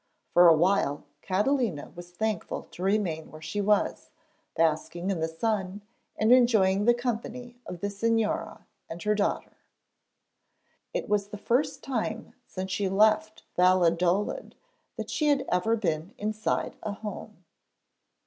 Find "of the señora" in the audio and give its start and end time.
7.67-8.63